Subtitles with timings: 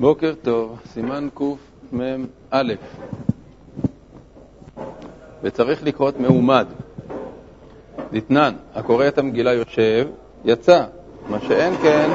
[0.00, 2.62] בוקר טוב, סימן קמ"א.
[5.42, 6.66] וצריך לקרות מעומד.
[8.12, 10.08] דתנן, הקורא את המגילה יושב,
[10.44, 10.84] יצא,
[11.28, 12.10] מה שאין כן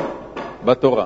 [0.65, 1.05] בתורה.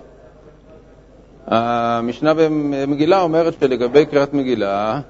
[1.48, 5.02] המשנה במגילה אומרת שלגבי קריאת מגילה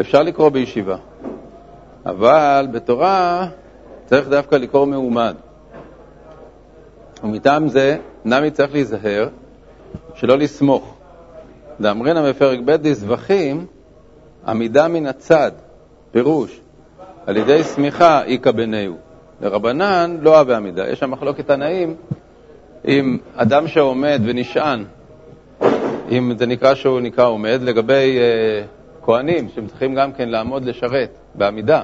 [0.00, 0.96] אפשר לקרוא בישיבה,
[2.06, 3.48] אבל בתורה
[4.06, 5.34] צריך דווקא לקרוא מעומד.
[7.24, 9.28] ומטעם זה נמי צריך להיזהר
[10.14, 10.94] שלא לסמוך.
[11.80, 13.66] דאמרינא בפרק ב' דזבחים,
[14.46, 15.52] עמידה מן הצד,
[16.12, 16.60] פירוש,
[17.26, 18.96] על ידי סמיכה איכא בניהו.
[19.40, 20.88] לרבנן לא אוהב עמידה.
[20.88, 21.94] יש שם מחלוקת תנאים
[22.88, 24.84] אם אדם שעומד ונשען,
[26.10, 28.64] אם זה נקרא שהוא נקרא עומד, לגבי אה,
[29.02, 31.82] כהנים שהם צריכים גם כן לעמוד לשרת בעמידה.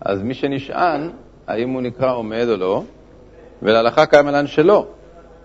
[0.00, 1.10] אז מי שנשען,
[1.46, 2.82] האם הוא נקרא עומד או לא,
[3.62, 4.86] ולהלכה קיים עליהן שלא,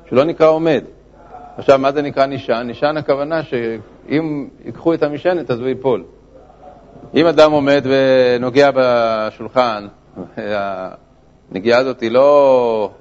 [0.09, 0.83] שלא נקרא עומד.
[1.59, 2.69] עכשיו, מה זה נקרא נשען?
[2.69, 6.03] נשען הכוונה שאם ייקחו את המשענת אז הוא ייפול.
[7.15, 9.87] אם אדם עומד ונוגע בשולחן,
[10.37, 12.91] הנגיעה הזאת היא לא,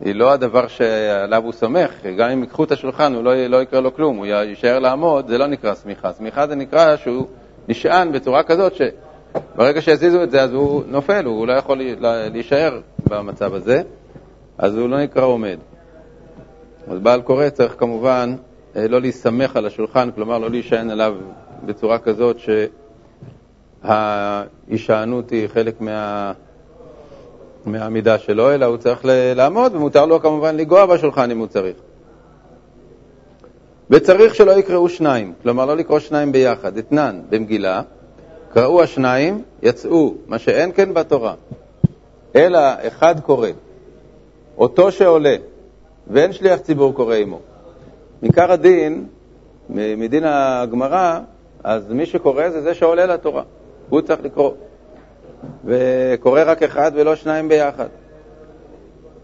[0.00, 3.80] היא לא הדבר שעליו הוא סומך, גם אם ייקחו את השולחן הוא לא, לא יקרה
[3.80, 6.12] לו כלום, הוא יישאר לעמוד, זה לא נקרא סמיכה.
[6.12, 7.26] סמיכה זה נקרא שהוא
[7.68, 11.80] נשען בצורה כזאת שברגע שיזיזו את זה אז הוא נופל, הוא לא יכול
[12.32, 13.82] להישאר במצב הזה,
[14.58, 15.58] אז הוא לא נקרא עומד.
[16.90, 18.36] אז בעל קורא צריך כמובן
[18.76, 21.14] אה, לא להסתמך על השולחן, כלומר לא להישען עליו
[21.64, 22.36] בצורה כזאת
[23.82, 26.32] שההישענות היא חלק מה...
[27.66, 29.00] מהעמידה שלו, אלא הוא צריך
[29.34, 31.76] לעמוד, ומותר לו כמובן לגוע בשולחן אם הוא צריך.
[33.90, 37.82] וצריך שלא יקראו שניים, כלומר לא לקרוא שניים ביחד, אתנן במגילה,
[38.52, 41.34] קראו השניים, יצאו, מה שאין כן בתורה,
[42.36, 43.48] אלא אחד קורא,
[44.58, 45.36] אותו שעולה,
[46.10, 47.38] ואין שליח ציבור קורא עמו.
[48.22, 49.06] מעיקר הדין,
[49.68, 51.20] מדין הגמרא,
[51.64, 53.42] אז מי שקורא זה זה שעולה לתורה,
[53.88, 54.52] הוא צריך לקרוא.
[55.64, 57.86] וקורא רק אחד ולא שניים ביחד.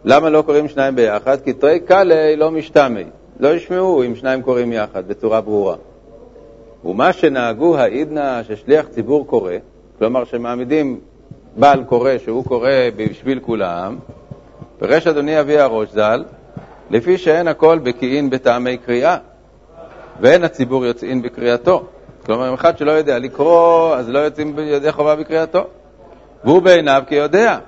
[0.04, 1.40] למה לא קוראים שניים ביחד?
[1.40, 3.04] כי תרי קאלי לא משתמי,
[3.40, 5.76] לא ישמעו אם שניים קוראים יחד בצורה ברורה.
[6.84, 9.52] ומה שנהגו העידנא ששליח ציבור קורא,
[9.98, 11.00] כלומר שמעמידים
[11.56, 13.96] בעל קורא שהוא קורא בשביל כולם,
[14.78, 16.24] פירש אדוני אבי הראש ז"ל,
[16.90, 19.16] לפי שאין הכל בקיאין בטעמי קריאה,
[20.20, 21.84] ואין הציבור יוצאין בקריאתו.
[22.26, 25.64] כלומר, אם אחד שלא יודע לקרוא, אז לא יוצאים בידי חובה בקריאתו.
[26.44, 27.58] והוא בעיניו כיודע,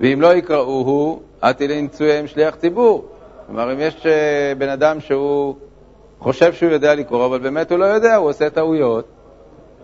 [0.00, 3.08] ואם לא יקראו הוא, עתי לנצויהם שליח ציבור.
[3.46, 5.54] כלומר, אם יש אה, בן אדם שהוא
[6.18, 9.04] חושב שהוא יודע לקרוא, אבל באמת הוא לא יודע, הוא עושה טעויות,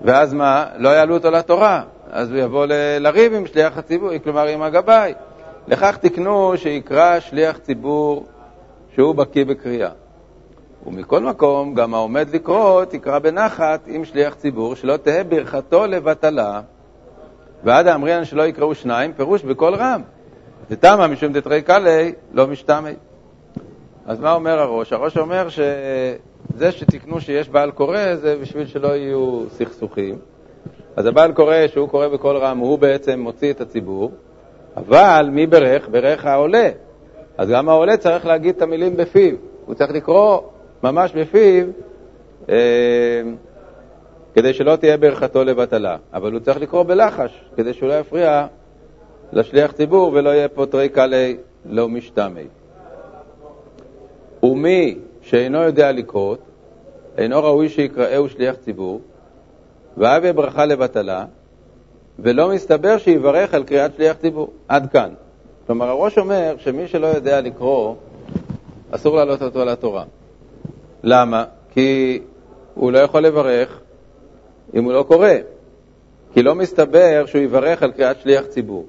[0.05, 0.67] ואז מה?
[0.77, 5.15] לא יעלו אותו לתורה, אז הוא יבוא ל- לריב עם שליח הציבור, כלומר עם הגבאי.
[5.69, 8.27] לכך תקנו שיקרא שליח ציבור
[8.97, 9.91] שהוא בקיא בקריאה.
[10.87, 16.61] ומכל מקום, גם העומד לקרוא תקרא בנחת עם שליח ציבור, שלא תהא ברכתו לבטלה,
[17.65, 20.03] ועד האמרינן שלא יקראו שניים, פירוש בקול רם.
[20.71, 22.91] דתמא משום דתרי קאלי לא משתמי.
[24.07, 24.93] אז מה אומר הראש?
[24.93, 30.19] הראש אומר שזה שתקנו שיש בעל קורא זה בשביל שלא יהיו סכסוכים.
[30.97, 34.13] אז הבעל קורא, שהוא קורא בקול רם, הוא בעצם מוציא את הציבור,
[34.77, 35.89] אבל מי ברך?
[35.89, 36.71] ברך העולה.
[37.39, 39.35] אז גם העולה צריך להגיד את המילים בפיו,
[39.67, 40.41] הוא צריך לקרוא
[40.83, 41.67] ממש בפיו
[42.49, 43.23] אה,
[44.35, 48.47] כדי שלא תהיה ברכתו לבטלה, אבל הוא צריך לקרוא בלחש כדי שהוא לא יפריע
[49.33, 51.37] לשליח ציבור ולא יהיה פה קאלי
[51.67, 52.47] לא משתמי.
[54.43, 56.39] ומי שאינו יודע לקרות,
[57.19, 59.01] אינו ראוי שיקראהו שליח ציבור,
[59.97, 61.25] ואהבה ברכה לבטלה,
[62.19, 64.51] ולא מסתבר שיברך על קריאת שליח ציבור.
[64.69, 65.11] עד כאן.
[65.67, 67.95] כלומר, הראש אומר שמי שלא יודע לקרוא,
[68.91, 70.05] אסור להעלות אותו לתורה.
[71.03, 71.45] למה?
[71.71, 72.21] כי
[72.75, 73.81] הוא לא יכול לברך
[74.75, 75.31] אם הוא לא קורא.
[76.33, 78.87] כי לא מסתבר שהוא יברך על קריאת שליח ציבור.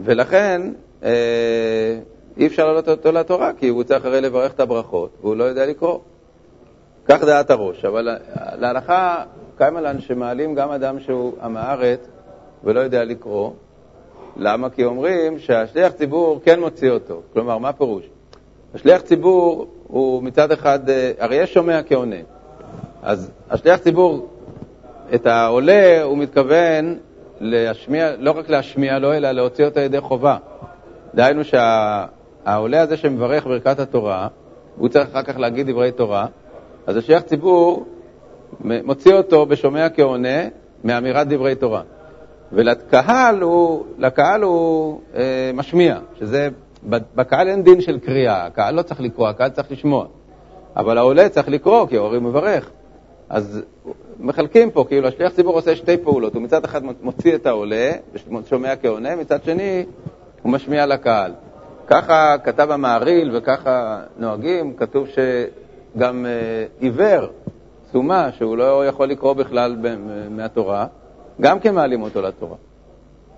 [0.00, 0.62] ולכן
[1.02, 1.98] אה,
[2.36, 5.66] אי אפשר להעלות אותו לתורה, כי הוא צריך הרי לברך את הברכות, והוא לא יודע
[5.66, 5.98] לקרוא.
[7.04, 7.84] כך דעת הראש.
[7.84, 8.08] אבל
[8.58, 9.24] להלכה
[9.56, 12.00] קיים עליהם שמעלים גם אדם שהוא עם הארץ
[12.64, 13.50] ולא יודע לקרוא,
[14.36, 14.70] למה?
[14.70, 17.22] כי אומרים שהשליח ציבור כן מוציא אותו.
[17.32, 18.04] כלומר, מה פירוש?
[18.74, 22.16] השליח ציבור הוא מצד אחד, אה, הרי יש שומע כעונה.
[23.02, 24.28] אז השליח ציבור,
[25.14, 26.96] את העולה, הוא מתכוון
[27.40, 30.36] להשמיע, לא רק להשמיע לו, אלא להוציא אותו ידי חובה.
[31.14, 34.28] דהיינו שהעולה הזה שמברך ברכת התורה,
[34.76, 36.26] הוא צריך אחר כך להגיד דברי תורה,
[36.86, 37.86] אז השליח ציבור
[38.60, 40.48] מוציא אותו בשומע כעונה
[40.84, 41.82] מאמירת דברי תורה.
[42.54, 46.48] ולקהל הוא, לקהל הוא אה, משמיע, שזה
[46.88, 50.06] בקהל אין דין של קריאה, הקהל לא צריך לקרוא, הקהל צריך לשמוע.
[50.76, 52.70] אבל העולה צריך לקרוא, כי ההורים מברך.
[53.28, 53.62] אז
[54.20, 58.76] מחלקים פה, כאילו השליח ציבור עושה שתי פעולות, הוא מצד אחד מוציא את העולה, ושומע
[58.76, 59.84] כעונה, מצד שני
[60.42, 61.32] הוא משמיע לקהל.
[61.86, 66.30] ככה כתב המעריל וככה נוהגים, כתוב שגם אה,
[66.80, 67.26] עיוור,
[67.92, 69.76] סומה, שהוא לא יכול לקרוא בכלל
[70.30, 70.86] מהתורה,
[71.40, 72.56] גם כן מעלים אותו לתורה.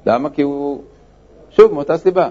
[0.06, 0.30] למה?
[0.30, 0.82] כי הוא,
[1.50, 2.30] שוב, מאותה סיבה.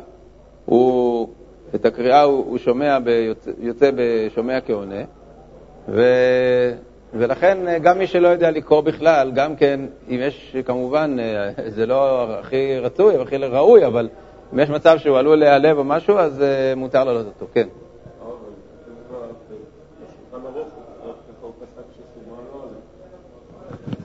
[0.66, 1.30] הוא,
[1.76, 5.02] את הקריאה הוא, הוא שומע, ביוצא, יוצא בשומע כעונה,
[5.90, 6.04] ו...
[7.14, 9.80] ולכן אה, גם מי שלא יודע לקרוא בכלל, גם כן,
[10.10, 14.10] אם יש, כמובן, אה, זה לא הכי רצוי, הכי ראוי, אבל
[14.54, 17.68] אם יש מצב שהוא עלול להיעלב או משהו, אז uh, מותר לעלות אותו, כן.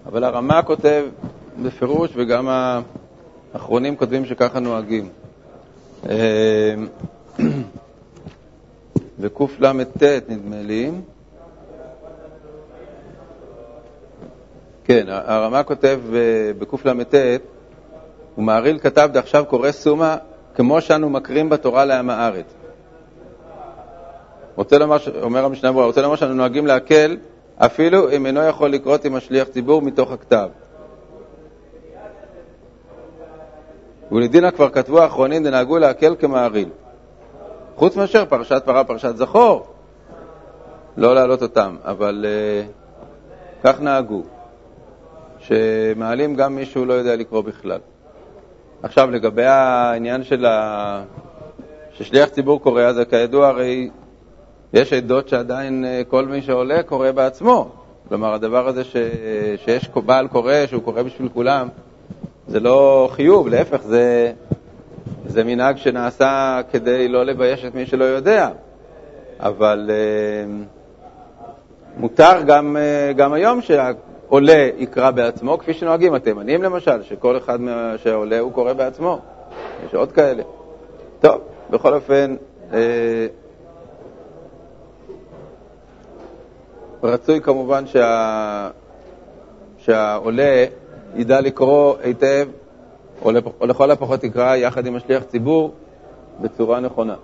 [0.07, 1.05] אבל הרמ"א כותב
[1.63, 2.49] בפירוש, וגם
[3.55, 5.09] האחרונים כותבים שככה נוהגים.
[9.21, 10.91] בקל"ט, נדמה לי,
[14.85, 16.01] כן, הרמ"א כותב
[16.59, 17.15] בקל"ט,
[18.39, 20.17] ומהריל כתב דעכשיו קורא סומה
[20.55, 22.47] כמו שאנו מקרים בתורה לעם הארץ.
[24.57, 27.17] רוצה לומר, אומר המשנה ברורה, רוצה לומר שאנו נוהגים להקל
[27.57, 30.49] אפילו אם אינו יכול לקרות עם השליח ציבור מתוך הכתב.
[34.13, 36.69] ולדינה כבר כתבו האחרונים דנהגו להקל כמעריל.
[37.77, 39.67] חוץ מאשר פרשת פרה, פרשת זכור,
[40.97, 44.23] לא להעלות אותם, אבל uh, כך נהגו,
[45.39, 47.81] שמעלים גם מי שהוא לא יודע לקרוא בכלל.
[48.83, 51.03] עכשיו, לגבי העניין של ה...
[51.93, 53.91] ששליח ציבור קורא, אז כידוע הרי
[54.73, 57.69] יש עדות שעדיין אה, כל מי שעולה קורא בעצמו.
[58.09, 58.97] כלומר, הדבר הזה ש...
[59.65, 61.69] שיש בעל קורא, שהוא קורא בשביל כולם,
[62.51, 64.33] זה לא חיוב, להפך, זה,
[65.27, 68.51] זה מנהג שנעשה כדי לא לבייש את מי שלא יודע.
[69.41, 70.67] אבל uh,
[71.97, 73.91] מותר גם, uh, גם היום שה...
[74.29, 77.59] עולה יקרא בעצמו, כפי שנוהגים התימנים למשל, שכל אחד
[77.97, 79.19] שעולה הוא קורא בעצמו.
[79.87, 80.43] יש עוד כאלה.
[81.21, 82.37] טוב, בכל אופן,
[82.73, 83.27] אה,
[87.03, 88.69] רצוי כמובן שה,
[89.79, 90.65] שהעולה
[91.15, 92.49] ידע לקרוא היטב,
[93.25, 93.31] או,
[93.67, 95.75] לכל הפחות יקרא יחד עם השליח ציבור
[96.41, 97.15] בצורה נכונה.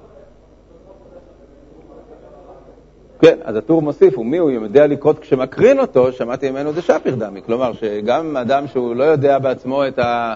[3.20, 7.42] כן, אז הטור מוסיף, ומי הוא יודע לקרות כשמקרין אותו, שמעתי ממנו זה שפיר דמי.
[7.42, 10.34] כלומר, שגם אדם שהוא לא יודע בעצמו את ה...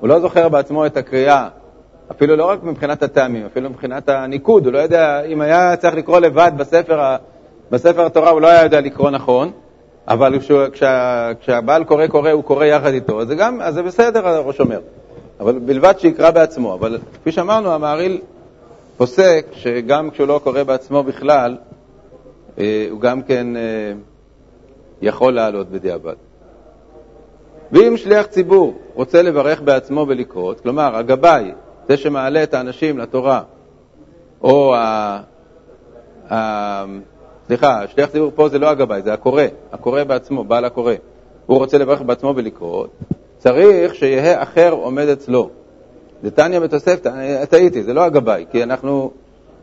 [0.00, 1.48] הוא לא זוכר בעצמו את הקריאה,
[2.10, 6.18] אפילו לא רק מבחינת הטעמים, אפילו מבחינת הניקוד, הוא לא יודע, אם היה צריך לקרוא
[6.18, 7.16] לבד בספר,
[7.70, 9.50] בספר התורה, הוא לא היה יודע לקרוא נכון,
[10.08, 10.38] אבל
[10.72, 14.60] כשה, כשהבעל קורא קורא, הוא קורא יחד איתו, אז זה גם, אז זה בסדר, הראש
[14.60, 14.80] אומר.
[15.40, 16.74] אבל בלבד שיקרא בעצמו.
[16.74, 18.20] אבל כפי שאמרנו, המעריל
[18.96, 21.56] פוסק שגם כשהוא לא קורא בעצמו בכלל,
[22.58, 23.92] אה, הוא גם כן אה,
[25.02, 26.14] יכול לעלות בדיעבד.
[27.72, 31.52] ואם שליח ציבור רוצה לברך בעצמו ולקרות, כלומר, הגבאי,
[31.88, 33.42] זה שמעלה את האנשים לתורה,
[34.42, 35.20] או ה...
[36.30, 36.84] ה...
[37.46, 39.42] סליחה, שליח ציבור פה זה לא הגבאי, זה הקורא,
[39.72, 40.94] הקורא בעצמו, בעל הקורא.
[41.46, 42.90] הוא רוצה לברך בעצמו ולקרות,
[43.38, 45.50] צריך שיהיה אחר עומד אצלו.
[46.22, 49.10] זה תניא בתוספתא, טעיתי, זה לא הגבאי, כי אנחנו,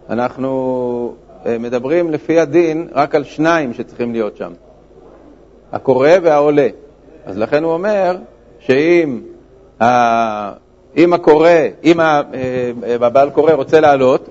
[0.09, 1.13] אנחנו
[1.45, 4.51] אה, מדברים לפי הדין רק על שניים שצריכים להיות שם,
[5.71, 6.67] הקורא והעולה.
[7.25, 8.17] אז לכן הוא אומר
[8.59, 9.21] שאם
[10.97, 11.49] אם הקורא,
[11.83, 12.21] אם אה,
[13.01, 14.29] הבעל קורא רוצה לעלות,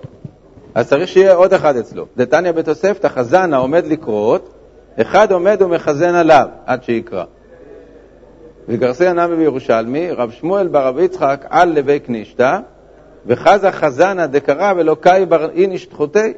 [0.79, 2.07] אז צריך שיהיה עוד אחד אצלו.
[2.17, 4.55] דתניא בתוספתא, החזן העומד לקרות,
[5.01, 7.25] אחד עומד ומחזן עליו עד שיקרא.
[8.69, 12.59] וגרסי הנמי בירושלמי, רב שמואל בר יצחק על לבי קנישתא,
[13.27, 16.33] וחזה חזנה דקרא ולא קאי בר איניש תחותי.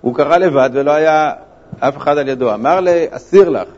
[0.00, 1.32] הוא קרא לבד ולא היה
[1.78, 2.54] אף אחד על ידו.
[2.54, 3.68] אמר לי, אסיר לך,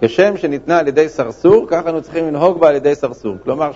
[0.00, 3.34] כשם שניתנה על ידי סרסור, ככה אנו צריכים לנהוג בה על ידי סרסור.
[3.44, 3.70] כלומר,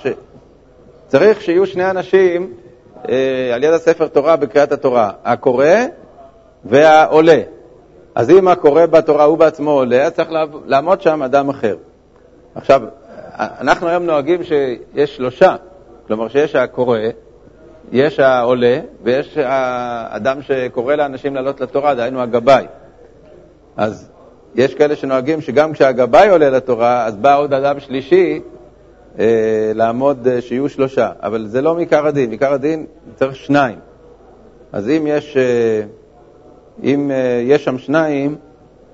[1.06, 2.52] שצריך שיהיו שני אנשים
[3.54, 5.66] על יד הספר תורה בקריאת התורה, הקורא
[6.64, 7.40] והעולה.
[8.14, 10.28] אז אם הקורא בתורה הוא בעצמו עולה, אז צריך
[10.66, 11.76] לעמוד שם אדם אחר.
[12.54, 12.82] עכשיו,
[13.38, 15.56] אנחנו היום נוהגים שיש שלושה,
[16.06, 16.98] כלומר שיש הקורא,
[17.92, 22.64] יש העולה ויש האדם שקורא לאנשים לעלות לתורה, דהיינו הגבאי.
[23.76, 24.10] אז
[24.54, 28.59] יש כאלה שנוהגים שגם כשהגבאי עולה לתורה, אז בא עוד אדם שלישי אה,
[29.18, 33.78] אה, לעמוד, אה, שיהיו שלושה, אבל זה לא מעיקר הדין, מעיקר הדין צריך שניים.
[34.72, 35.82] אז אם יש, אה,
[36.82, 38.36] אם אה, יש שם שניים,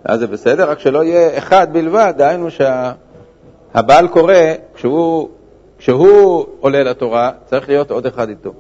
[0.05, 4.35] אז זה בסדר, רק שלא יהיה אחד בלבד, דהיינו שהבעל שה, קורא,
[4.75, 5.29] כשהוא,
[5.79, 8.53] כשהוא עולה לתורה, צריך להיות עוד אחד איתו.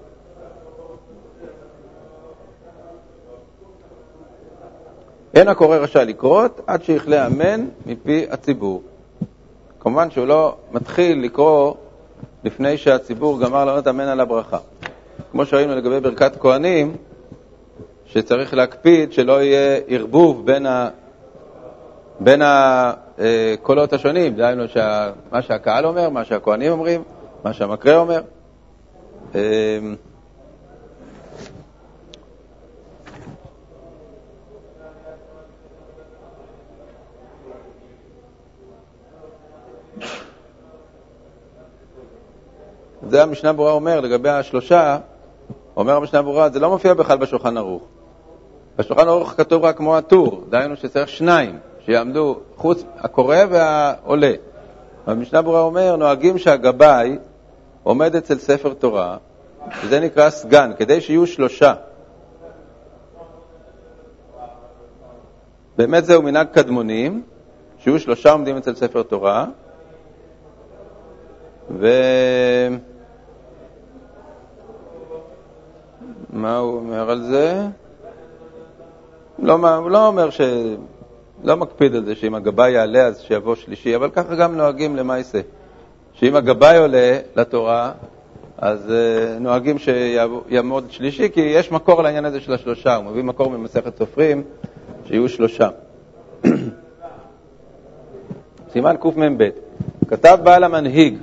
[5.34, 8.82] אין הקורא רשאי לקרות עד שיכלה אמן מפי הציבור.
[9.86, 11.74] כמובן שהוא לא מתחיל לקרוא
[12.44, 14.58] לפני שהציבור גמר לענות אמן על הברכה.
[15.32, 16.96] כמו שראינו לגבי ברכת כהנים,
[18.06, 20.88] שצריך להקפיד שלא יהיה ערבוב בין, ה...
[22.20, 25.10] בין הקולות השונים, דהיינו שה...
[25.32, 27.02] מה שהקהל אומר, מה שהכהנים אומרים,
[27.44, 28.20] מה שהמקרה אומר.
[43.08, 44.98] זה המשנה ברורה אומר לגבי השלושה,
[45.76, 47.82] אומר המשנה ברורה, זה לא מופיע בכלל בשולחן ערוך.
[48.76, 54.32] בשולחן ערוך כתוב רק כמו הטור, דהיינו שצריך שניים שיעמדו חוץ הקורא והעולה.
[55.06, 57.18] המשנה ברורה אומר, נוהגים שהגבאי
[57.82, 59.16] עומד אצל ספר תורה,
[59.84, 61.75] וזה נקרא סגן, כדי שיהיו שלושה.
[65.76, 67.22] באמת זהו מנהג קדמונים,
[67.78, 69.46] שיהיו שלושה עומדים אצל ספר תורה,
[71.70, 71.88] ו...
[76.36, 77.66] מה הוא אומר על זה?
[79.38, 79.58] לא,
[79.90, 80.40] לא אומר ש...
[81.44, 85.40] לא מקפיד על זה שאם הגבאי יעלה אז שיבוא שלישי, אבל ככה גם נוהגים למעשה.
[86.12, 87.92] שאם הגבאי עולה לתורה,
[88.58, 93.50] אז uh, נוהגים שיעמוד שלישי, כי יש מקור לעניין הזה של השלושה, הוא מביא מקור
[93.50, 94.42] ממסכת סופרים,
[95.06, 95.68] שיהיו שלושה.
[98.72, 99.48] סימן קמ"ב,
[100.08, 101.18] כתב בעל המנהיג,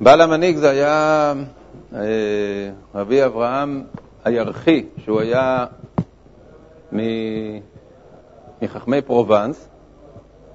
[0.00, 1.32] בעל המנהיג זה היה
[2.94, 3.84] רבי אברהם
[4.24, 5.66] הירחי, שהוא היה
[8.62, 9.68] מחכמי פרובנס,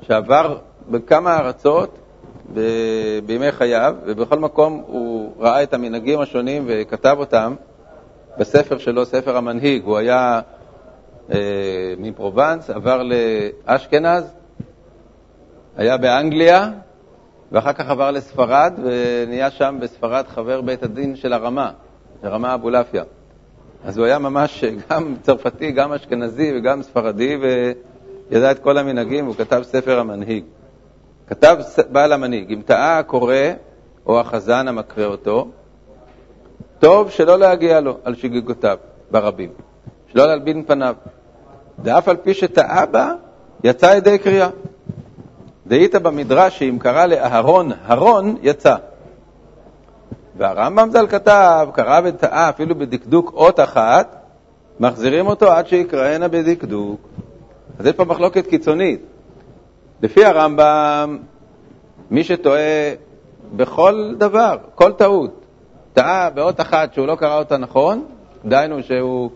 [0.02, 0.58] שעבר
[0.90, 1.98] בכמה ארצות
[3.26, 7.56] בימי חייו, ובכל מקום הוא ראה את המנהגים השונים וכתב אותם
[8.38, 9.84] בספר שלו, ספר המנהיג.
[9.84, 10.42] הוא היה
[11.32, 11.38] אה,
[11.98, 14.34] מפרובנס, עבר לאשכנז,
[15.78, 16.70] היה באנגליה,
[17.52, 21.72] ואחר כך עבר לספרד, ונהיה שם בספרד חבר בית הדין של הרמה,
[22.24, 23.04] הרמה אבולעפיה.
[23.86, 29.36] אז הוא היה ממש גם צרפתי, גם אשכנזי וגם ספרדי, וידע את כל המנהגים, והוא
[29.36, 30.44] כתב ספר המנהיג.
[31.28, 31.58] כתב
[31.92, 33.36] בעל המנהיג, אם טעה הקורא
[34.06, 35.48] או החזן המקרא אותו,
[36.80, 38.78] טוב שלא להגיע לו על שגיגותיו
[39.12, 39.50] ברבים,
[40.08, 40.96] שלא להלבין פניו.
[41.84, 43.12] ואף על פי שטעה בה,
[43.64, 44.50] יצא ידי קריאה.
[45.72, 48.76] דהית במדרש שאם קרא לאהרון הרון, יצא.
[50.38, 54.16] והרמב"ם ז"ל כתב, קרא וטעה אפילו בדקדוק אות אחת,
[54.80, 57.00] מחזירים אותו עד שיקראנה בדקדוק.
[57.80, 59.02] אז יש פה מחלוקת קיצונית.
[60.02, 61.18] לפי הרמב"ם,
[62.12, 62.94] מי שטועה
[63.56, 65.46] בכל דבר, כל טעות,
[65.94, 68.06] טעה באות אחת שהוא לא קרא אותה נכון,
[68.46, 69.30] דהיינו שהוא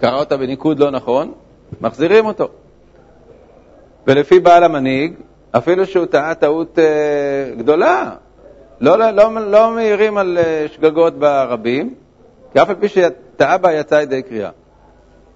[0.00, 1.32] קרא אותה בניקוד לא נכון,
[1.80, 2.48] מחזירים אותו.
[4.06, 5.14] ולפי בעל המנהיג,
[5.56, 8.10] אפילו שהוא טעה טעות אה, גדולה,
[8.80, 11.94] לא, לא, לא, לא מעירים על אה, שגגות ברבים,
[12.52, 14.50] כי אף על פי שטעה בה יצא ידי קריאה.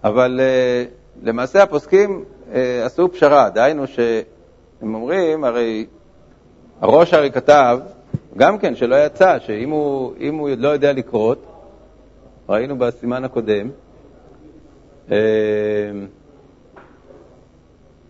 [0.04, 0.84] אבל אה,
[1.22, 5.86] למעשה הפוסקים אה, עשו פשרה, דהיינו שהם אומרים, הרי
[6.80, 7.78] הראש הרי כתב,
[8.36, 11.46] גם כן, שלא יצא, שאם הוא, הוא לא יודע לקרות,
[12.48, 13.68] ראינו בסימן הקודם,
[15.10, 15.16] אה,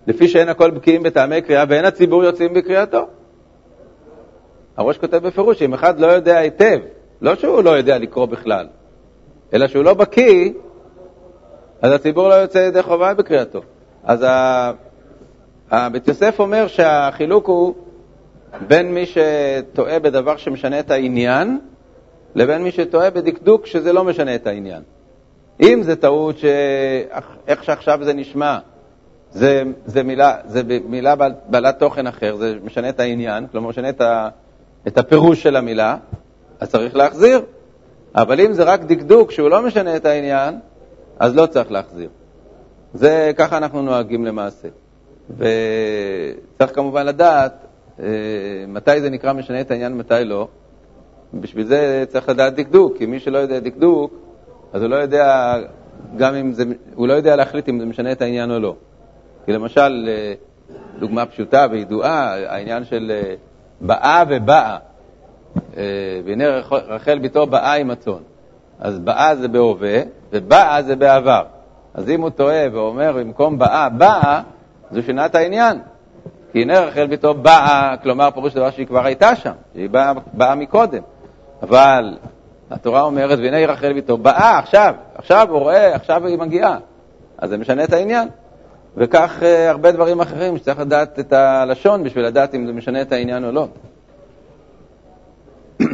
[0.09, 3.07] לפי שאין הכל בקיאים בטעמי קריאה ואין הציבור יוצאים בקריאתו.
[4.77, 6.79] הראש כותב בפירוש שאם אחד לא יודע היטב,
[7.21, 8.67] לא שהוא לא יודע לקרוא בכלל,
[9.53, 10.53] אלא שהוא לא בקיא,
[11.83, 13.61] אז הציבור לא יוצא ידי חובה בקריאתו.
[14.05, 14.27] אז
[15.93, 17.75] בית יוסף אומר שהחילוק הוא
[18.67, 21.59] בין מי שטועה בדבר שמשנה את העניין,
[22.35, 24.83] לבין מי שטועה בדקדוק שזה לא משנה את העניין.
[25.63, 28.59] אם זה טעות שאיך שעכשיו זה נשמע,
[29.33, 33.89] זה, זה, מילה, זה מילה בעל, בעלת תוכן אחר, זה משנה את העניין, כלומר משנה
[33.89, 34.29] את, ה,
[34.87, 35.97] את הפירוש של המילה,
[36.61, 37.41] אז צריך להחזיר.
[38.15, 40.59] אבל אם זה רק דקדוק שהוא לא משנה את העניין,
[41.19, 42.09] אז לא צריך להחזיר.
[42.95, 44.69] זה, ככה אנחנו נוהגים למעשה.
[45.37, 47.53] וצריך כמובן לדעת
[48.01, 48.07] אה,
[48.69, 50.49] מתי זה נקרא משנה את העניין ומתי לא.
[51.35, 54.13] בשביל זה צריך לדעת דקדוק, כי מי שלא יודע דקדוק,
[54.73, 55.55] אז הוא לא יודע,
[56.17, 58.75] גם אם זה, הוא לא יודע להחליט אם זה משנה את העניין או לא.
[59.47, 60.35] כי למשל, אה,
[60.99, 63.35] דוגמה פשוטה וידועה, העניין של אה,
[63.81, 64.77] באה ובאה.
[65.77, 65.83] אה,
[66.25, 68.23] והנה רחל בתו באה עם הצאן.
[68.81, 70.01] אז באה זה בהווה,
[70.33, 71.45] ובאה זה בעבר.
[71.95, 74.43] אז אם הוא טועה ואומר במקום באה, באה,
[74.91, 75.79] זו שינה את העניין.
[76.53, 80.55] כי הנה רחל בתו באה, כלומר פירוש דבר שהיא כבר הייתה שם, שהיא באה, באה
[80.55, 81.03] מקודם.
[81.63, 82.19] אבל
[82.71, 86.77] התורה אומרת, והנה רחל בתו באה עכשיו, עכשיו הוא רואה, עכשיו היא מגיעה.
[87.39, 88.29] אז זה משנה את העניין.
[88.99, 93.13] וכך אה, הרבה דברים אחרים שצריך לדעת את הלשון בשביל לדעת אם זה משנה את
[93.13, 93.69] העניין או לא.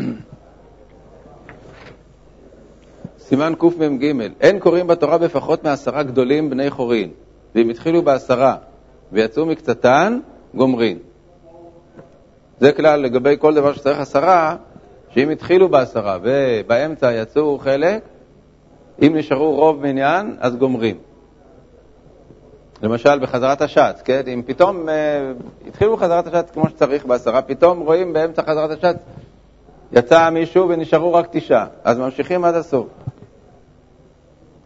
[3.18, 7.10] סימן קמ"ג, אין קוראים בתורה בפחות מעשרה גדולים בני חורין,
[7.54, 8.56] ואם התחילו בעשרה
[9.12, 10.20] ויצאו מקצתן,
[10.54, 10.98] גומרין.
[12.60, 14.56] זה כלל לגבי כל דבר שצריך עשרה,
[15.10, 18.02] שאם התחילו בעשרה ובאמצע יצאו חלק,
[19.02, 20.96] אם נשארו רוב מניין, אז גומרים.
[22.82, 24.22] למשל בחזרת השץ, כן?
[24.26, 25.32] אם פתאום אה,
[25.66, 28.96] התחילו חזרת השץ כמו שצריך בעשרה, פתאום רואים באמצע חזרת השץ
[29.92, 32.86] יצא מישהו ונשארו רק תשעה, אז ממשיכים עד הסוף,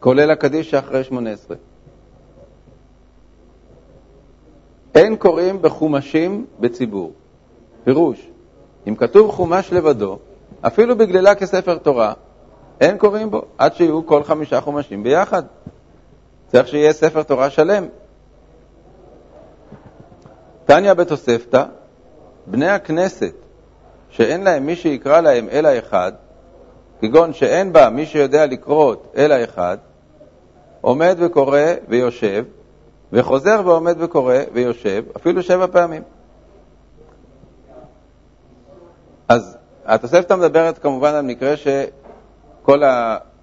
[0.01, 1.57] כולל הקדיש שאחרי שמונה עשרה.
[4.95, 7.13] אין קוראים בחומשים בציבור.
[7.85, 8.31] פירוש,
[8.89, 10.19] אם כתוב חומש לבדו,
[10.61, 12.13] אפילו בגלילה כספר תורה,
[12.81, 15.43] אין קוראים בו עד שיהיו כל חמישה חומשים ביחד.
[16.53, 17.87] צריך שיהיה ספר תורה שלם.
[20.65, 21.65] תניא בתוספתא,
[22.47, 23.35] בני הכנסת
[24.11, 26.13] שאין להם מי שיקרא להם אלא אחד,
[27.01, 29.79] כגון שאין בה מי שיודע לקרות אלא אחד,
[30.81, 32.45] עומד וקורא ויושב,
[33.13, 36.03] וחוזר ועומד וקורא ויושב, אפילו שבע פעמים.
[39.29, 42.83] אז התוספתא מדברת כמובן על מקרה שכל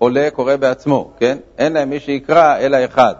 [0.01, 1.37] העולה קורא בעצמו, כן?
[1.57, 3.15] אין להם מי שיקרא אלא אחד.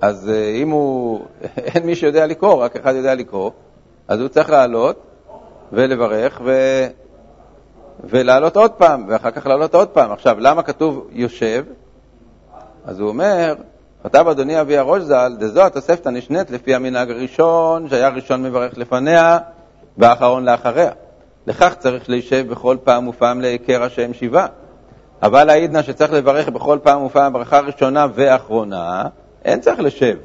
[0.00, 1.20] אז אה, אם הוא,
[1.74, 3.50] אין מי שיודע לקרוא, רק אחד יודע לקרוא,
[4.08, 5.02] אז הוא צריך לעלות
[5.72, 6.52] ולברך ו...
[8.04, 10.12] ולעלות עוד פעם, ואחר כך לעלות עוד פעם.
[10.12, 11.64] עכשיו, למה כתוב יושב?
[12.84, 13.54] אז הוא אומר,
[14.02, 19.38] כתב אדוני אבי הראש ז"ל, דזו התוספתא נשנית לפי המנהג הראשון, שהיה ראשון מברך לפניה
[19.98, 20.90] והאחרון לאחריה.
[21.48, 24.46] לכך צריך להישב בכל פעם ופעם להיכר השם שבעה.
[25.22, 29.04] אבל העידנא שצריך לברך בכל פעם ופעם ברכה ראשונה ואחרונה,
[29.44, 30.16] אין צריך לשב.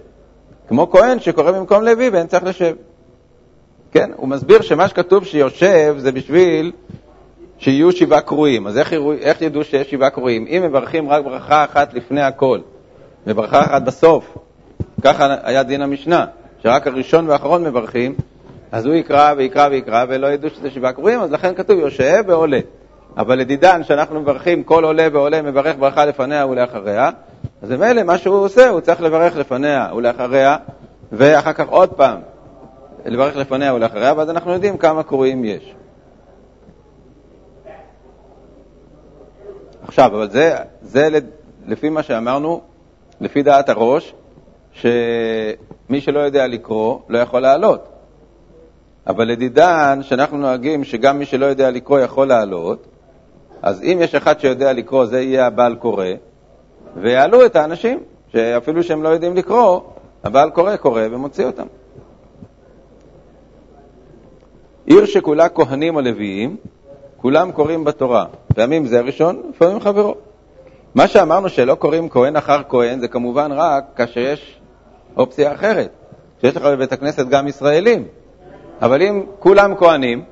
[0.67, 2.75] כמו כהן שקורא במקום לוי ואין צריך לשב.
[3.91, 6.71] כן, הוא מסביר שמה שכתוב שיושב זה בשביל
[7.57, 8.67] שיהיו שבעה קרואים.
[8.67, 10.45] אז איך, איך ידעו שיש שבעה קרואים?
[10.49, 12.59] אם מברכים רק ברכה אחת לפני הכל,
[13.27, 14.37] וברכה אחת בסוף,
[15.01, 16.25] ככה היה דין המשנה,
[16.63, 18.15] שרק הראשון והאחרון מברכים,
[18.73, 22.59] אז הוא יקרא ויקרא ויקרא ולא ידעו שזה שבעה קרואים, אז לכן כתוב יושב ועולה.
[23.17, 27.09] אבל לדידן, שאנחנו מברכים, כל עולה ועולה מברך ברכה לפניה ולאחריה,
[27.61, 30.57] אז ממילא מה שהוא עושה, הוא צריך לברך לפניה ולאחריה,
[31.11, 32.19] ואחר כך עוד פעם
[33.05, 35.73] לברך לפניה ולאחריה, ואז אנחנו יודעים כמה קרואים יש.
[39.87, 41.09] עכשיו, אבל זה, זה
[41.67, 42.61] לפי מה שאמרנו,
[43.21, 44.13] לפי דעת הראש,
[44.71, 47.92] שמי שלא יודע לקרוא לא יכול לעלות.
[49.07, 52.87] אבל לדידן, שאנחנו נוהגים שגם מי שלא יודע לקרוא יכול לעלות,
[53.61, 56.05] אז אם יש אחד שיודע לקרוא, זה יהיה הבעל קורא,
[56.95, 57.99] ויעלו את האנשים,
[58.31, 59.79] שאפילו שהם לא יודעים לקרוא,
[60.23, 61.67] הבעל קורא קורא ומוציא אותם.
[64.85, 66.57] עיר שכולה כהנים או לוויים,
[67.17, 68.25] כולם קוראים בתורה.
[68.55, 70.15] פעמים זה הראשון, לפעמים חברו.
[70.95, 74.59] מה שאמרנו שלא קוראים כהן אחר כהן, זה כמובן רק כאשר יש
[75.17, 75.89] אופציה אחרת.
[76.41, 78.05] שיש לך בבית הכנסת גם ישראלים.
[78.83, 80.23] אבל אם כולם כהנים,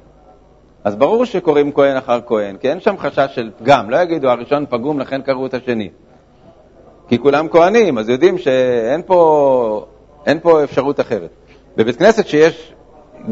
[0.83, 3.89] אז ברור שקוראים כהן אחר כהן, כי אין שם חשש של פגם.
[3.89, 5.89] לא יגידו, הראשון פגום, לכן קראו את השני.
[7.07, 9.85] כי כולם כהנים, אז יודעים שאין פה,
[10.41, 11.29] פה אפשרות אחרת.
[11.77, 12.73] בבית כנסת שיש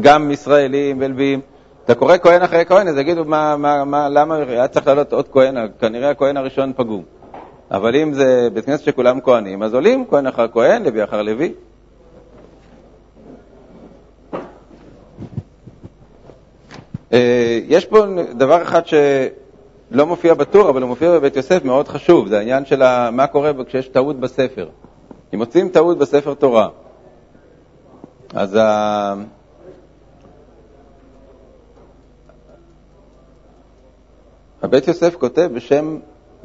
[0.00, 1.40] גם ישראלים ולוויים,
[1.84, 5.28] אתה קורא כהן אחרי כהן, אז יגידו, מה, מה, מה, למה היה צריך לעלות עוד
[5.28, 5.54] כהן?
[5.80, 7.02] כנראה הכהן הראשון פגום.
[7.70, 11.52] אבל אם זה בית כנסת שכולם כהנים, אז עולים כהן אחר כהן, לוי אחר לוי.
[17.68, 17.98] יש פה
[18.38, 23.10] דבר אחד שלא מופיע בטור, אבל הוא מופיע בבית יוסף, מאוד חשוב, זה העניין של
[23.10, 24.68] מה קורה כשיש טעות בספר.
[25.34, 26.68] אם מוצאים טעות בספר תורה,
[28.34, 29.14] אז ה...
[34.62, 35.98] הבית יוסף כותב בשם,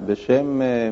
[0.06, 0.90] בשם אה,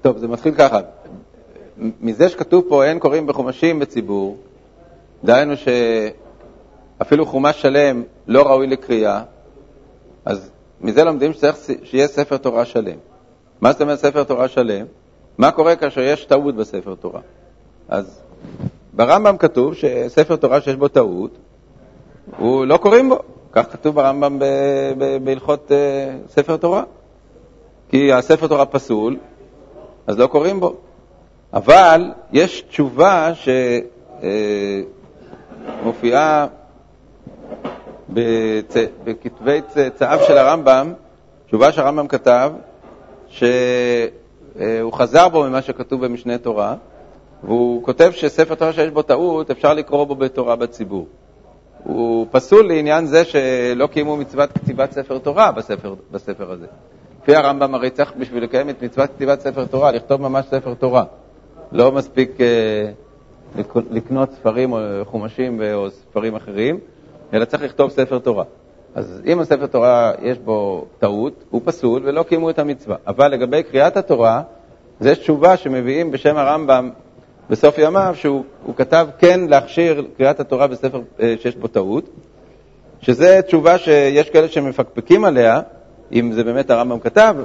[0.00, 0.80] טוב, זה מתחיל ככה.
[2.00, 4.36] מזה שכתוב פה אין קוראים בחומשים בציבור,
[5.24, 9.22] דהיינו שאפילו חומש שלם לא ראוי לקריאה,
[10.24, 10.50] אז
[10.80, 12.96] מזה לומדים שצריך שיהיה ספר תורה שלם.
[13.60, 14.86] מה זאת אומרת ספר תורה שלם?
[15.38, 17.20] מה קורה כאשר יש טעות בספר תורה?
[17.88, 18.20] אז
[18.92, 21.30] ברמב"ם כתוב שספר תורה שיש בו טעות,
[22.38, 23.18] הוא לא קוראים בו.
[23.52, 24.38] כך כתוב ברמב"ם
[25.24, 26.82] בהלכות אה, ספר תורה.
[27.88, 29.16] כי הספר תורה פסול,
[30.06, 30.76] אז לא קוראים בו.
[31.52, 33.32] אבל יש תשובה
[35.80, 36.46] שמופיעה
[38.08, 38.74] בצ...
[39.04, 40.92] בכתבי צאצאיו של הרמב"ם,
[41.46, 42.52] תשובה שהרמב"ם כתב,
[43.28, 46.74] שהוא חזר בו ממה שכתוב במשנה תורה,
[47.44, 51.06] והוא כותב שספר תורה שיש בו טעות, אפשר לקרוא בו בתורה בציבור.
[51.84, 56.66] הוא פסול לעניין זה שלא קיימו מצוות כתיבת ספר תורה בספר, בספר הזה.
[57.22, 61.04] לפי הרמב"ם הרי צריך בשביל לקיים את מצוות כתיבת ספר תורה, לכתוב ממש ספר תורה.
[61.72, 62.90] לא מספיק אה,
[63.90, 66.78] לקנות ספרים או חומשים או ספרים אחרים,
[67.32, 68.44] אלא צריך לכתוב ספר תורה.
[68.94, 72.96] אז אם הספר תורה יש בו טעות, הוא פסול ולא קיימו את המצווה.
[73.06, 74.42] אבל לגבי קריאת התורה,
[75.00, 76.90] זו תשובה שמביאים בשם הרמב"ם
[77.50, 78.44] בסוף ימיו, שהוא
[78.76, 82.08] כתב כן להכשיר קריאת התורה בספר אה, שיש בו טעות,
[83.00, 85.60] שזו תשובה שיש כאלה שמפקפקים עליה,
[86.12, 87.36] אם זה באמת הרמב"ם כתב.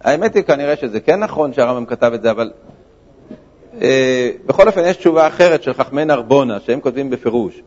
[0.00, 2.50] האמת היא כנראה שזה כן נכון שהרמב"ם כתב את זה, אבל
[3.82, 7.62] אה, בכל אופן יש תשובה אחרת של חכמי נרבונה, שהם כותבים בפירוש.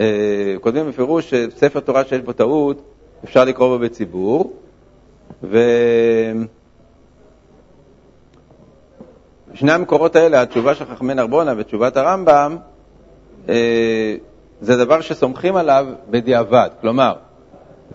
[0.00, 2.82] אה, כותבים בפירוש שספר תורה שיש בו טעות,
[3.24, 4.52] אפשר לקרוא בו בציבור,
[5.42, 5.58] ו...
[9.62, 12.56] המקורות האלה, התשובה של חכמי נרבונה ותשובת הרמב"ם,
[13.48, 14.16] אה,
[14.60, 16.68] זה דבר שסומכים עליו בדיעבד.
[16.80, 17.14] כלומר,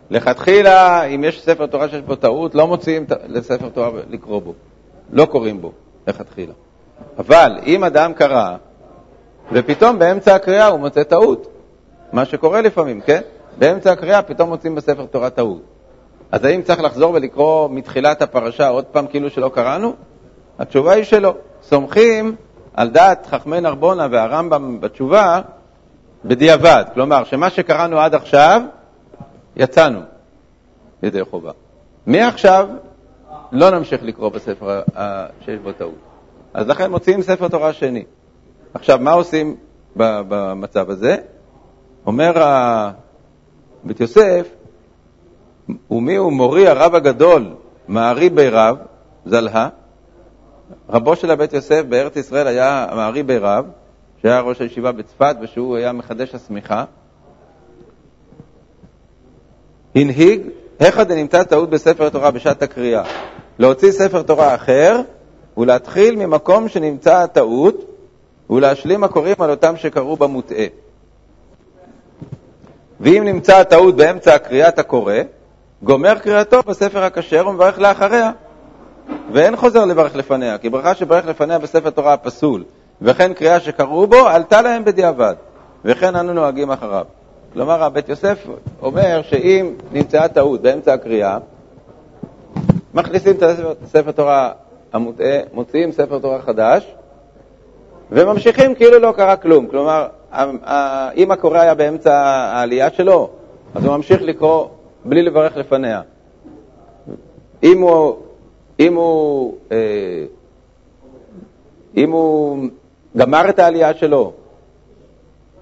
[0.10, 4.54] לכתחילה, אם יש ספר תורה שיש בו טעות, לא מוציאים לספר תורה לקרוא בו,
[5.12, 5.72] לא קוראים בו,
[6.08, 6.54] לכתחילה.
[7.18, 8.56] אבל אם אדם קרא,
[9.52, 11.48] ופתאום באמצע הקריאה הוא מוצא טעות,
[12.14, 13.22] מה שקורה לפעמים, כן?
[13.58, 15.62] באמצע הקריאה פתאום מוצאים בספר תורה טעות.
[16.32, 19.94] אז האם צריך לחזור ולקרוא מתחילת הפרשה עוד פעם כאילו שלא קראנו?
[20.60, 21.34] התשובה היא שלא.
[21.64, 22.36] סומכים
[22.74, 25.42] על דעת חכמי נרבונה והרמב"ם בתשובה
[26.26, 26.84] בדיעבד.
[26.94, 28.62] כלומר, שמה שקראנו עד עכשיו,
[29.56, 30.00] יצאנו
[31.04, 31.52] ידי חובה.
[32.08, 32.68] מעכשיו
[33.52, 34.82] לא נמשיך לקרוא בספר
[35.46, 36.09] שיש בו טעות.
[36.60, 38.04] אז לכן מוציאים ספר תורה שני.
[38.74, 39.56] עכשיו, מה עושים
[39.96, 41.16] במצב הזה?
[42.06, 42.32] אומר
[43.84, 44.48] בית יוסף,
[45.92, 47.46] ומי הוא מורי הרב הגדול,
[47.88, 48.78] מערי בי רב,
[49.26, 49.70] זלהה,
[50.90, 53.66] רבו של הבית יוסף בארץ ישראל היה מערי בי רב,
[54.22, 56.84] שהיה ראש הישיבה בצפת ושהוא היה מחדש הסמיכה.
[59.96, 60.42] הנהיג,
[60.80, 63.04] היכא דנמצא טעות בספר התורה בשעת הקריאה,
[63.60, 65.02] להוציא ספר תורה אחר
[65.58, 67.86] ולהתחיל ממקום שנמצא הטעות
[68.50, 70.66] ולהשלים הקוראים על אותם שקראו במוטעה.
[73.00, 75.14] ואם נמצא הטעות באמצע קריאת הקורא,
[75.84, 78.32] גומר קריאתו בספר הכשר ומברך לאחריה.
[79.32, 82.64] ואין חוזר לברך לפניה, כי ברכה שברך לפניה בספר תורה הפסול,
[83.02, 85.36] וכן קריאה שקראו בו, עלתה להם בדיעבד,
[85.86, 87.06] וכן אנו נוהגים אחריו.
[87.54, 88.46] כלומר, הבית יוסף
[88.82, 91.38] אומר שאם נמצאה טעות באמצע הקריאה,
[92.94, 93.44] מכניסים את
[93.84, 94.52] הספר תורה
[94.94, 96.96] המוטעה, מוציאים ספר תורה חדש,
[98.12, 99.68] וממשיכים כאילו לא קרה כלום.
[99.68, 100.08] כלומר,
[101.16, 103.30] אם הקורא היה באמצע העלייה שלו,
[103.76, 104.68] אז הוא ממשיך לקרוא
[105.06, 106.02] בלי לברך לפניה.
[107.64, 108.16] אם הוא,
[108.80, 110.26] אם הוא, אה,
[111.98, 112.68] אם הוא
[113.18, 114.34] גמר את העלייה שלו,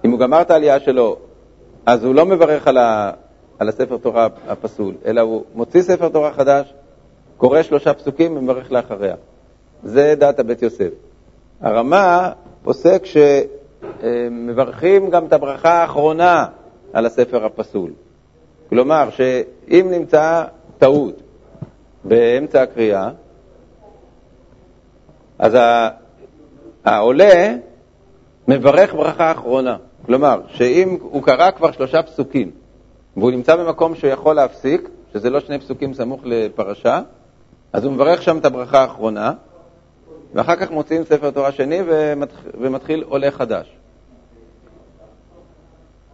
[0.05, 1.17] אם הוא גמר את העלייה שלו,
[1.85, 3.11] אז הוא לא מברך על, ה,
[3.59, 6.73] על הספר תורה הפסול, אלא הוא מוציא ספר תורה חדש,
[7.37, 9.15] קורא שלושה פסוקים ומברך לאחריה.
[9.83, 10.89] זה דעת הבית יוסף.
[11.61, 12.31] הרמה
[12.63, 16.45] פוסק שמברכים גם את הברכה האחרונה
[16.93, 17.91] על הספר הפסול.
[18.69, 20.45] כלומר, שאם נמצאה
[20.77, 21.21] טעות
[22.03, 23.09] באמצע הקריאה,
[25.39, 25.57] אז
[26.85, 27.55] העולה
[28.47, 29.77] מברך ברכה אחרונה.
[30.05, 32.51] כלומר, שאם הוא קרא כבר שלושה פסוקים
[33.17, 37.01] והוא נמצא במקום שהוא יכול להפסיק, שזה לא שני פסוקים סמוך לפרשה,
[37.77, 39.31] אז הוא מברך שם את הברכה האחרונה,
[40.33, 41.79] ואחר כך מוציאים ספר תורה שני
[42.53, 43.75] ומתחיל עולה חדש.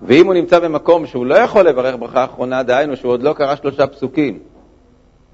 [0.02, 3.56] ואם הוא נמצא במקום שהוא לא יכול לברך ברכה אחרונה, דהיינו שהוא עוד לא קרא
[3.56, 4.39] שלושה פסוקים,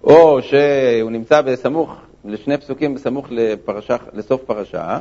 [0.03, 4.99] או שהוא נמצא בסמוך, לשני פסוקים בסמוך לפרשה, לסוף פרשה,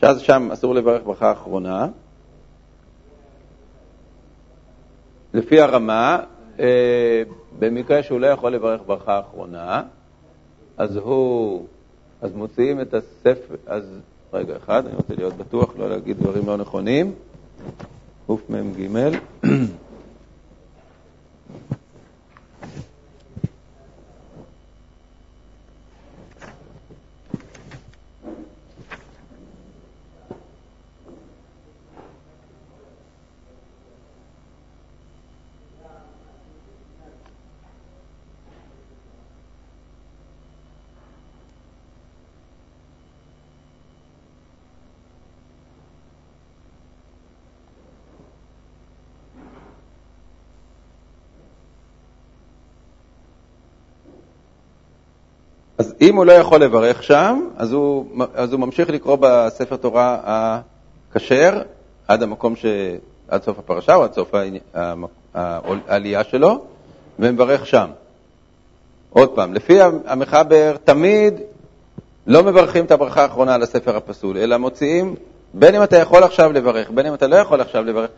[0.00, 1.86] שאז שם אסור לברך ברכה אחרונה,
[5.34, 6.18] לפי הרמה,
[6.60, 7.22] אה,
[7.58, 9.82] במקרה שהוא לא יכול לברך ברכה אחרונה,
[10.80, 11.66] אז הוא
[12.22, 13.84] אז מוציאים את הספר, אז
[14.32, 17.12] רגע אחד, אני רוצה להיות בטוח, לא להגיד דברים לא נכונים.
[18.26, 19.18] קמ"ג
[55.80, 60.18] אז אם הוא לא יכול לברך שם, אז הוא, אז הוא ממשיך לקרוא בספר תורה
[61.10, 61.62] הכשר
[62.08, 62.66] עד המקום ש...
[63.28, 64.34] עד סוף הפרשה או עד סוף
[65.34, 66.64] העלייה שלו,
[67.18, 67.86] ומברך שם.
[69.10, 71.34] עוד פעם, לפי המחבר, תמיד
[72.26, 75.14] לא מברכים את הברכה האחרונה על הספר הפסול, אלא מוציאים,
[75.54, 78.10] בין אם אתה יכול עכשיו לברך, בין אם אתה לא יכול עכשיו לברך,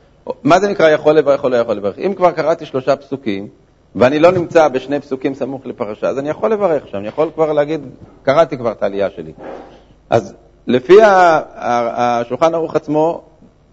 [0.42, 1.98] מה זה נקרא יכול לברך או לא יכול לברך?
[1.98, 3.48] אם כבר קראתי שלושה פסוקים,
[3.96, 7.52] ואני לא נמצא בשני פסוקים סמוך לפרשה, אז אני יכול לברך שם, אני יכול כבר
[7.52, 7.80] להגיד,
[8.22, 9.32] קראתי כבר את העלייה שלי.
[10.10, 10.34] אז
[10.66, 13.22] לפי השולחן ערוך עצמו,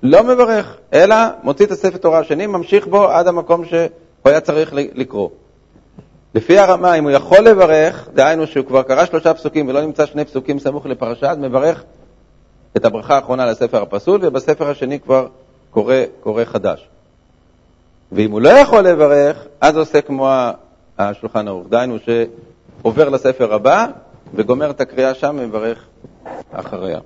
[0.04, 3.80] לא מברך, אלא מוציא את הספר תורה השני, ממשיך בו עד המקום שהוא
[4.26, 5.30] היה צריך לקרוא.
[6.36, 10.26] לפי הרמה, אם הוא יכול לברך, דהיינו שהוא כבר קרא שלושה פסוקים ולא נמצא שני
[10.26, 11.84] פסוקים סמוך לפרשה, אז מברך
[12.78, 15.28] את הברכה האחרונה לספר הפסול, ובספר השני כבר
[15.72, 16.90] קורא, קורא חדש.
[18.12, 20.30] ואם הוא לא יכול לברך, אז עושה כמו
[20.98, 23.86] השולחן ערוך, דהיינו שעובר לספר הבא
[24.34, 25.84] וגומר את הקריאה שם ומברך
[26.52, 27.00] אחריה.